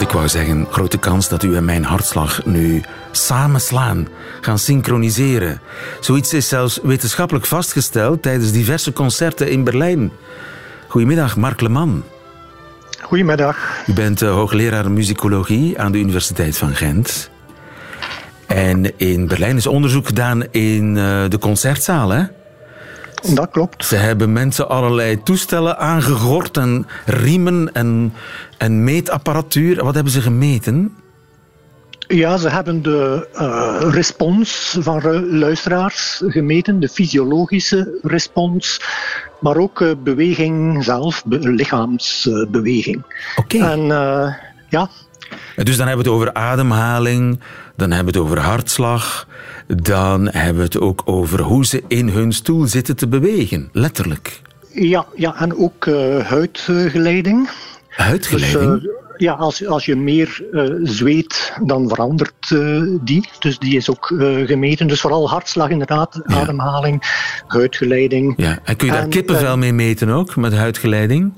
[0.00, 4.08] Wat ik wou zeggen, grote kans dat u en mijn hartslag nu samen slaan,
[4.40, 5.60] gaan synchroniseren.
[6.00, 10.10] Zoiets is zelfs wetenschappelijk vastgesteld tijdens diverse concerten in Berlijn.
[10.88, 12.04] Goedemiddag, Mark Leman.
[13.02, 13.56] Goedemiddag.
[13.86, 17.30] U bent uh, hoogleraar muzikologie aan de Universiteit van Gent.
[18.46, 22.22] En in Berlijn is onderzoek gedaan in uh, de concertzaal, hè?
[23.34, 23.84] Dat klopt.
[23.84, 28.12] Ze hebben mensen allerlei toestellen aangegord en riemen en,
[28.58, 29.84] en meetapparatuur.
[29.84, 30.94] Wat hebben ze gemeten?
[32.08, 38.80] Ja, ze hebben de uh, respons van luisteraars gemeten, de fysiologische respons,
[39.40, 43.02] maar ook uh, beweging zelf, be lichaamsbeweging.
[43.36, 43.56] Oké.
[43.56, 43.72] Okay.
[43.72, 44.34] En uh,
[44.68, 44.88] ja.
[45.56, 47.40] Dus dan hebben we het over ademhaling,
[47.76, 49.26] dan hebben we het over hartslag,
[49.66, 54.40] dan hebben we het ook over hoe ze in hun stoel zitten te bewegen, letterlijk.
[54.72, 55.86] Ja, ja en ook
[56.22, 57.50] huidgeleiding.
[57.88, 58.82] Huidgeleiding?
[58.82, 58.90] Dus,
[59.20, 63.28] ja, als, als je meer uh, zweet, dan verandert uh, die.
[63.38, 64.86] Dus die is ook uh, gemeten.
[64.86, 66.34] Dus vooral hartslag inderdaad, ja.
[66.34, 67.02] ademhaling,
[67.46, 68.34] huidgeleiding.
[68.36, 68.58] Ja.
[68.64, 71.32] En kun je daar en, kippenvel mee meten ook, met huidgeleiding?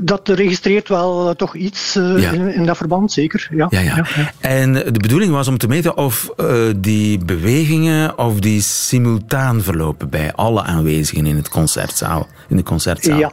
[0.00, 3.48] Dat registreert wel toch iets in, in, dat verband, zeker.
[3.50, 3.66] Ja.
[3.70, 4.04] Ja, ja.
[4.40, 6.30] En de bedoeling was om te meten of
[6.76, 13.18] die bewegingen of die simultaan verlopen bij alle aanwezigen in, het concertzaal, in de concertzaal.
[13.18, 13.32] Ja.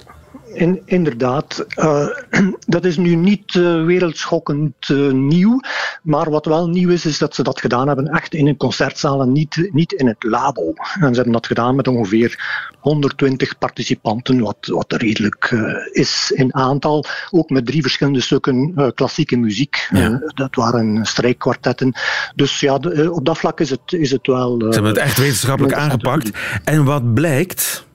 [0.54, 2.08] In, inderdaad, uh,
[2.76, 5.60] dat is nu niet uh, wereldschokkend uh, nieuw.
[6.04, 9.22] Maar wat wel nieuw is, is dat ze dat gedaan hebben echt in een concertzaal
[9.22, 10.74] en niet, niet in het labo.
[11.00, 12.40] En ze hebben dat gedaan met ongeveer
[12.80, 15.56] 120 participanten, wat, wat redelijk
[15.92, 17.06] is in aantal.
[17.30, 19.88] Ook met drie verschillende stukken klassieke muziek.
[19.92, 20.22] Ja.
[20.34, 21.94] dat waren strijkkwartetten.
[22.36, 24.56] Dus ja, de, op dat vlak is het, is het wel.
[24.60, 26.30] ze hebben het echt wetenschappelijk aangepakt.
[26.64, 27.90] En wat blijkt?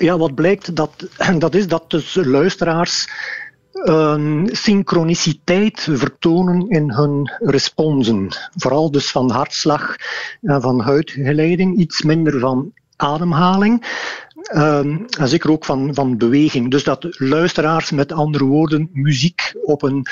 [0.00, 1.08] Ja, wat blijkt, dat,
[1.38, 3.08] dat is dat dus luisteraars
[3.72, 8.28] een synchroniciteit vertonen in hun responsen.
[8.56, 9.96] Vooral dus van hartslag
[10.42, 13.84] en van huidgeleiding, iets minder van ademhaling.
[14.54, 16.70] Um, en zeker ook van, van beweging.
[16.70, 20.06] Dus dat luisteraars met andere woorden muziek op een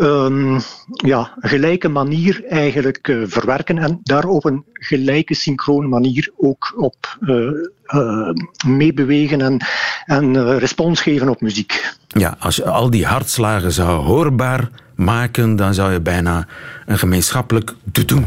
[0.00, 6.72] um, ja, gelijke manier eigenlijk uh, verwerken en daar op een gelijke synchrone manier ook
[6.76, 7.50] op uh,
[7.86, 8.30] uh,
[8.66, 9.66] meebewegen en,
[10.04, 11.94] en respons geven op muziek.
[12.08, 16.46] Ja, als je al die hartslagen zou hoorbaar maken, dan zou je bijna
[16.86, 17.74] een gemeenschappelijk
[18.06, 18.26] doen.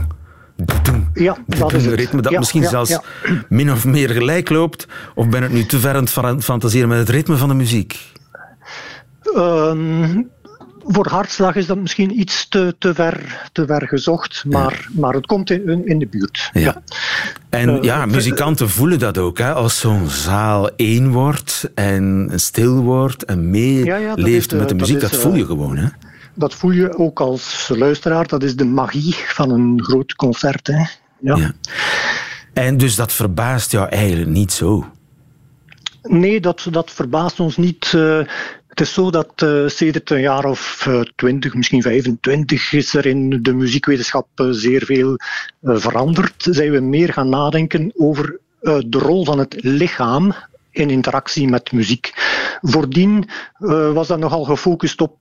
[1.13, 1.93] Ja, dat is het.
[1.93, 2.99] ritme dat misschien zelfs
[3.49, 4.87] min of meer gelijk loopt?
[5.15, 8.11] Of ben ik nu te ver aan het fantaseren met het ritme van de muziek?
[9.35, 10.29] Um,
[10.87, 15.25] voor hartslag is dat misschien iets te, te, ver, te ver gezocht, maar, maar het
[15.25, 16.49] komt in, in de buurt.
[16.53, 16.81] Ja.
[17.49, 19.37] En uh, ja, muzikanten voelen dat ook.
[19.37, 19.53] Hè?
[19.53, 25.15] Als zo'n zaal één wordt en stil wordt en meeleeft met de eh, muziek, dat,
[25.15, 25.77] voel je eh, gewoon.
[25.77, 25.87] Hè?
[26.33, 28.27] Dat voel je ook als luisteraar.
[28.27, 30.67] Dat is de magie van een groot concert.
[30.67, 30.85] Hè?
[31.19, 31.53] Ja.
[32.53, 34.85] En dus dat verbaast jou eigenlijk niet zo?
[36.01, 37.91] Nee, dat, dat verbaast ons niet.
[37.95, 38.19] Uh,
[38.77, 43.05] het is zo dat uh, sedert een jaar of uh, 20, misschien 25, is er
[43.05, 45.19] in de muziekwetenschap uh, zeer veel
[45.61, 46.47] veranderd.
[46.49, 50.33] Zijn we meer gaan nadenken over de rol van het lichaam
[50.71, 52.11] in interactie met muziek.
[52.61, 53.29] Voordien
[53.93, 55.17] was dat nogal gefocust op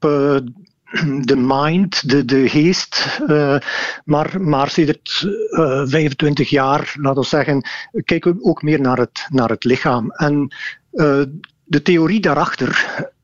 [1.21, 3.21] de mind, de, de geest.
[3.27, 3.57] Uh,
[4.05, 7.69] maar, maar sinds uh, 25 jaar, laten we zeggen,
[8.05, 10.11] kijken we ook meer naar het, naar het lichaam.
[10.11, 10.55] En
[10.93, 11.23] uh,
[11.65, 13.15] de theorie daarachter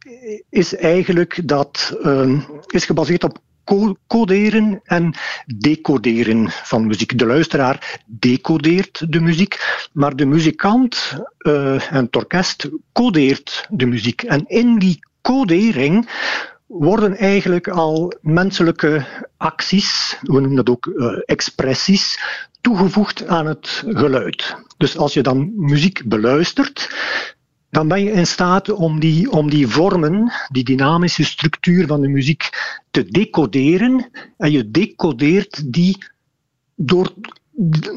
[0.48, 3.38] is eigenlijk dat uh, is gebaseerd op
[4.06, 5.14] coderen en
[5.46, 7.18] decoderen van muziek.
[7.18, 14.22] De luisteraar decodeert de muziek, maar de muzikant uh, en het orkest codeert de muziek.
[14.22, 16.08] En in die codering
[16.66, 19.06] worden eigenlijk al menselijke
[19.36, 22.20] acties, we noemen dat ook uh, expressies,
[22.60, 24.56] toegevoegd aan het geluid.
[24.76, 26.88] Dus als je dan muziek beluistert,
[27.72, 32.08] dan ben je in staat om die, om die vormen, die dynamische structuur van de
[32.08, 32.48] muziek
[32.90, 34.10] te decoderen.
[34.36, 36.04] En je decodeert die
[36.76, 37.12] door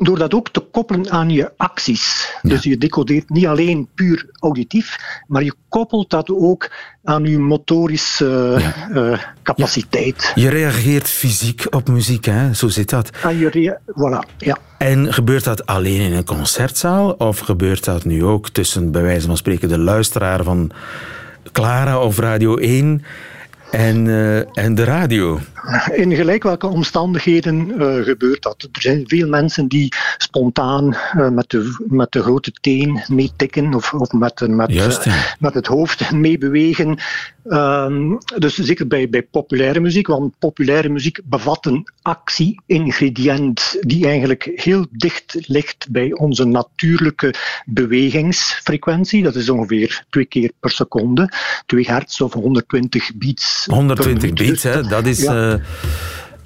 [0.02, 2.34] door dat ook te koppelen aan je acties.
[2.42, 6.72] Dus je decodeert niet alleen puur auditief, maar je koppelt dat ook
[7.04, 8.62] aan je motorische
[8.94, 10.32] uh, capaciteit.
[10.36, 10.42] Ja.
[10.42, 12.54] Je reageert fysiek op muziek, hè?
[12.54, 13.10] zo zit dat.
[13.24, 14.58] En, je voilà, ja.
[14.78, 19.28] en gebeurt dat alleen in een concertzaal, of gebeurt dat nu ook tussen, bij wijze
[19.28, 20.72] van spreken, de luisteraar van
[21.52, 23.04] Clara of Radio 1
[23.76, 25.40] en, uh, en de radio?
[25.92, 28.68] In gelijk welke omstandigheden uh, gebeurt dat.
[28.72, 33.94] Er zijn veel mensen die spontaan uh, met, de, met de grote teen meetikken of,
[33.94, 35.08] of met, met, Juist,
[35.40, 37.00] met het hoofd meebewegen.
[37.48, 44.52] Um, dus zeker bij, bij populaire muziek, want populaire muziek bevat een actie-ingrediënt die eigenlijk
[44.56, 47.34] heel dicht ligt bij onze natuurlijke
[47.66, 49.24] bewegingsfrequentie.
[49.24, 51.32] Dat is ongeveer twee keer per seconde,
[51.66, 53.65] 2 hertz of 120 beats.
[53.66, 54.82] 120 beats, hè?
[54.82, 55.22] dat is.
[55.22, 55.60] Ja.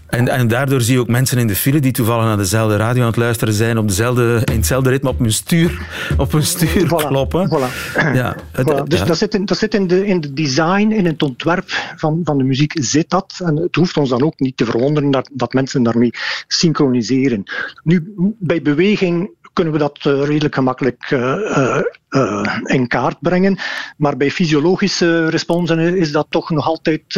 [0.09, 3.01] En, en daardoor zie je ook mensen in de file die toevallig naar dezelfde radio
[3.01, 5.81] aan het luisteren zijn, op dezelfde, in hetzelfde ritme op hun stuur,
[6.17, 7.49] op hun stuur kloppen.
[7.49, 7.93] Voilà.
[8.13, 8.83] Ja, voilà.
[8.87, 12.21] Dus dat zit, in, dat zit in, de, in de design, in het ontwerp van,
[12.23, 13.39] van de muziek zit dat.
[13.43, 16.11] En het hoeft ons dan ook niet te verwonderen dat, dat mensen daarmee
[16.47, 17.43] synchroniseren.
[17.83, 23.57] Nu, bij beweging kunnen we dat uh, redelijk gemakkelijk uh, uh, in kaart brengen.
[23.97, 27.17] Maar bij fysiologische responsen is dat toch nog altijd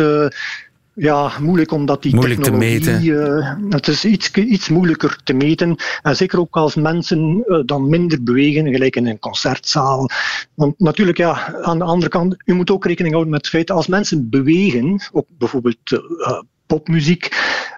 [0.94, 2.80] ja, moeilijk omdat die moeilijk technologie...
[2.80, 3.06] te meten.
[3.06, 5.76] Uh, het is iets, iets moeilijker te meten.
[6.02, 10.10] En zeker ook als mensen uh, dan minder bewegen, gelijk in een concertzaal.
[10.54, 13.72] Want natuurlijk, ja, aan de andere kant, u moet ook rekening houden met het feit
[13.72, 16.42] als mensen bewegen, op bijvoorbeeld uh,
[16.74, 17.30] popmuziek,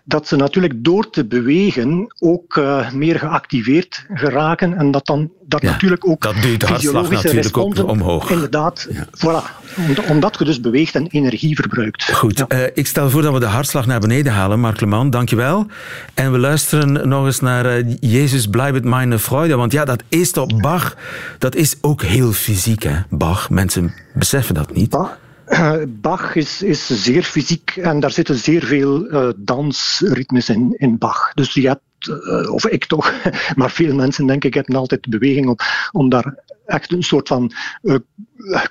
[0.04, 5.62] dat ze natuurlijk door te bewegen ook uh, meer geactiveerd geraken en dat dan dat
[5.62, 8.30] natuurlijk ook dat duurt de hartslag natuurlijk ook omhoog.
[8.30, 9.06] Inderdaad, ja.
[9.06, 9.44] voilà,
[10.10, 12.12] omdat je dus beweegt en energie verbruikt.
[12.14, 12.46] Goed, ja.
[12.48, 15.68] uh, ik stel voor dat we de hartslag naar beneden halen, Mark Leman, dankjewel.
[16.14, 20.32] En we luisteren nog eens naar uh, Jezus blijft meine Freude, want ja, dat is
[20.32, 20.96] toch Bach,
[21.38, 23.50] dat is ook heel fysiek, hè, Bach.
[23.50, 24.90] Mensen beseffen dat niet.
[24.90, 25.18] Bach.
[25.88, 31.34] Bach is, is zeer fysiek en daar zitten zeer veel uh, dansritmes in, in Bach.
[31.34, 33.14] Dus je hebt, uh, of ik toch,
[33.56, 35.56] maar veel mensen denk ik hebben altijd de beweging om,
[35.92, 37.52] om daar echt een soort van
[37.82, 37.96] uh,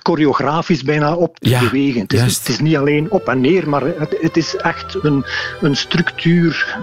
[0.03, 2.01] choreografisch bijna op te bewegen.
[2.01, 5.25] Het is, het is, niet alleen op en neer, maar het, het is echt een,
[5.61, 6.77] een structuur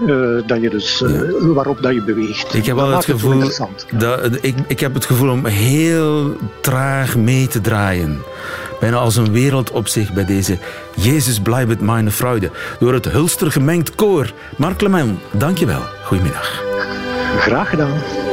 [0.45, 1.53] dat je dus, ja.
[1.53, 2.53] waarop dat je beweegt.
[2.53, 3.51] Ik heb wel het gevoel,
[3.97, 8.21] dat, ik, ik heb het gevoel om heel traag mee te draaien
[8.81, 10.57] bijna als een wereld op zich bij deze
[10.95, 12.51] Jezus blijft mijn freude.
[12.79, 14.33] Door het Hulster gemengd koor.
[14.57, 15.81] Mark Clement, dankjewel.
[16.03, 16.63] Goedemiddag.
[17.37, 18.30] Graag gedaan.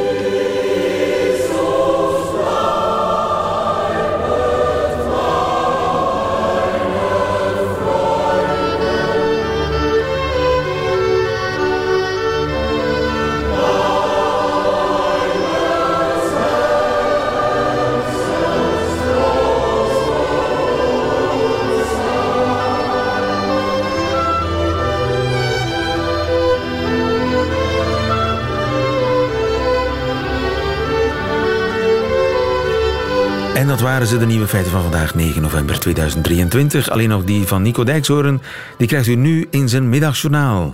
[33.66, 36.90] Dat waren ze, de nieuwe feiten van vandaag, 9 november 2023.
[36.90, 38.40] Alleen nog die van Nico Dijkshoorn,
[38.76, 40.70] die krijgt u nu in zijn middagjournaal.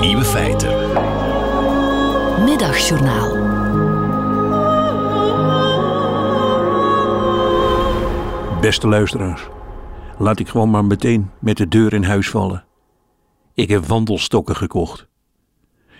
[0.00, 0.70] Nieuwe feiten.
[2.44, 3.50] Middagjournaal.
[8.60, 9.48] Beste luisteraars,
[10.18, 12.64] laat ik gewoon maar meteen met de deur in huis vallen.
[13.54, 15.08] Ik heb wandelstokken gekocht.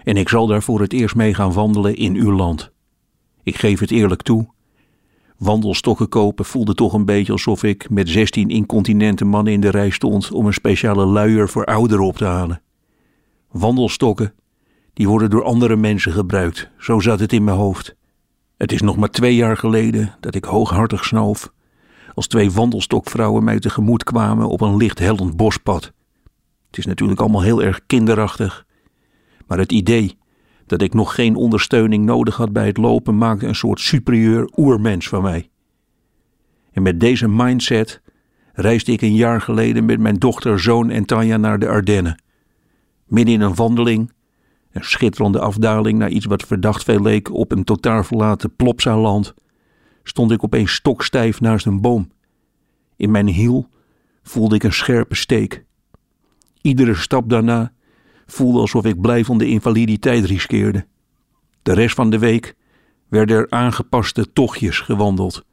[0.05, 2.72] En ik zal daar voor het eerst mee gaan wandelen in uw land.
[3.43, 4.49] Ik geef het eerlijk toe.
[5.37, 9.91] Wandelstokken kopen voelde toch een beetje alsof ik met 16 incontinente mannen in de rij
[9.91, 12.63] stond om een speciale luier voor ouderen op te halen.
[13.51, 14.35] Wandelstokken,
[14.93, 17.95] die worden door andere mensen gebruikt, zo zat het in mijn hoofd.
[18.57, 21.53] Het is nog maar twee jaar geleden dat ik hooghartig snoof,
[22.15, 25.93] als twee wandelstokvrouwen mij tegemoet kwamen op een licht hellend bospad.
[26.67, 28.67] Het is natuurlijk allemaal heel erg kinderachtig,
[29.47, 30.17] maar het idee
[30.67, 35.09] dat ik nog geen ondersteuning nodig had bij het lopen maakte een soort superieur oermens
[35.09, 35.51] van mij.
[36.73, 38.03] En met deze mindset
[38.53, 42.23] reisde ik een jaar geleden met mijn dochter, zoon en Tanja naar de Ardennen.
[43.07, 44.13] Midden in een wandeling,
[44.71, 49.35] een schitterende afdaling naar iets wat verdacht veel leek op een totaal verlaten Plopsaland,
[50.03, 52.11] stond ik opeens stokstijf naast een boom.
[52.97, 53.69] In mijn hiel
[54.23, 55.65] voelde ik een scherpe steek.
[56.61, 57.73] Iedere stap daarna
[58.33, 60.87] voelde alsof ik blijvende invaliditeit riskeerde.
[61.63, 62.55] De rest van de week
[63.09, 65.45] werden er aangepaste tochtjes gewandeld,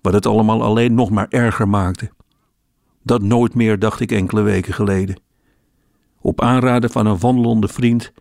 [0.00, 2.10] wat het allemaal alleen nog maar erger maakte.
[3.02, 5.20] Dat nooit meer, dacht ik enkele weken geleden.
[6.20, 8.12] Op aanraden van een wandelende vriend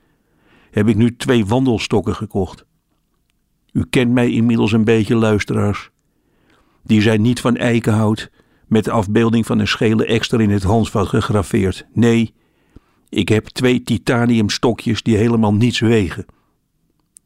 [0.71, 2.65] heb ik nu twee wandelstokken gekocht.
[3.71, 5.89] U kent mij inmiddels een beetje, luisteraars.
[6.83, 8.31] Die zijn niet van eikenhout,
[8.67, 11.87] met de afbeelding van een schele ekster in het handvat gegraveerd.
[11.93, 12.33] Nee,
[13.09, 16.25] ik heb twee titaniumstokjes die helemaal niets wegen.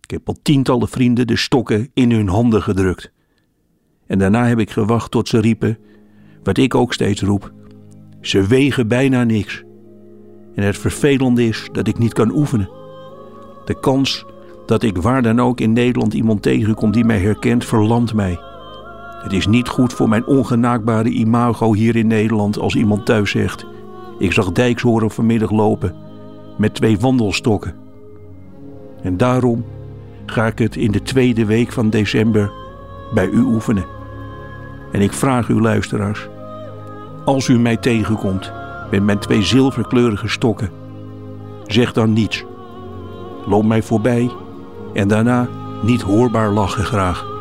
[0.02, 3.12] Ik heb al tientallen vrienden de stokken in hun handen gedrukt.
[4.08, 5.78] En daarna heb ik gewacht tot ze riepen,
[6.43, 7.54] wat ik ook steeds roep:
[8.22, 9.63] ze wegen bijna niks.
[10.56, 12.69] En het vervelende is dat ik niet kan oefenen.
[13.65, 14.26] De kans
[14.65, 18.39] dat ik waar dan ook in Nederland iemand tegenkom die mij herkent, verlamt mij.
[19.24, 23.65] Het is niet goed voor mijn ongenaakbare imago hier in Nederland als iemand thuis zegt:
[24.17, 25.95] ik zag Dijkshoorn vanmiddag lopen
[26.58, 27.76] met twee wandelstokken.
[29.02, 29.65] En daarom
[30.26, 32.52] ga ik het in de tweede week van december
[33.13, 33.86] bij u oefenen.
[34.91, 36.30] En ik vraag u luisteraars,
[37.26, 38.52] als u mij tegenkomt
[38.91, 40.69] met mijn twee zilverkleurige stokken,
[41.65, 42.45] zeg dan niets.
[43.45, 44.32] Loop mij voorbij
[44.93, 45.47] en daarna
[45.82, 47.33] niet hoorbaar lachen graag.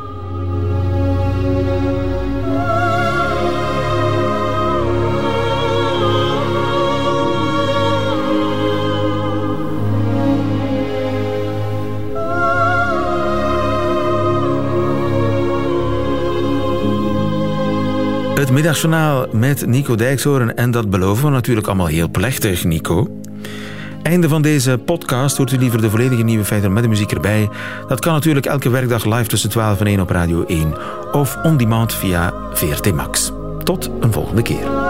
[18.52, 20.56] Middagjournaal met Nico Dijkshoorn.
[20.56, 23.20] En dat beloven we natuurlijk allemaal heel plechtig, Nico.
[24.02, 25.36] Einde van deze podcast.
[25.36, 27.48] Hoort u liever de volledige nieuwe feiten met de muziek erbij?
[27.88, 30.74] Dat kan natuurlijk elke werkdag live tussen 12 en 1 op Radio 1.
[31.12, 33.32] Of on demand via VRT Max.
[33.64, 34.81] Tot een volgende keer.